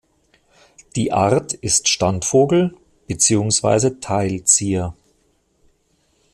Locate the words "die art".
0.95-1.53